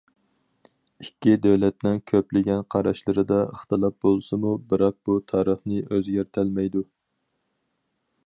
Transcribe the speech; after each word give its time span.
ئىككى 1.03 1.33
دۆلەتنىڭ 1.43 1.99
كۆپلىگەن 2.11 2.63
قاراشلىرىدا 2.75 3.37
ئىختىلاپ 3.51 3.99
بولسىمۇ، 4.07 4.55
بىراق 4.71 4.97
بۇ 5.09 5.17
تارىخنى 5.33 5.83
ئۆزگەرتەلمەيدۇ. 5.91 6.83